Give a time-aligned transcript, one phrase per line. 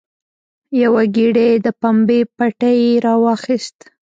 [0.81, 3.77] یوه ګېډۍ د پمبې پټی یې راواخیست.